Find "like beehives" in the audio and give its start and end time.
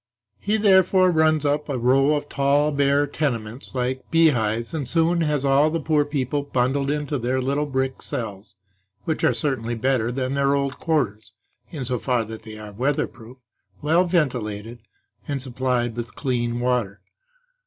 3.75-4.73